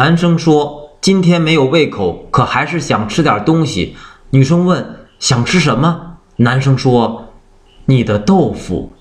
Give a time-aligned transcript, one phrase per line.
[0.00, 3.94] 男生说今天没有胃口可还是想吃点东西。
[4.30, 6.16] 女生问想吃什么？
[6.36, 7.26] 男生说
[7.84, 8.92] 你的豆腐。